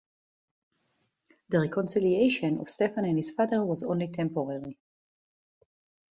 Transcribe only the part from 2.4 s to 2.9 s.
of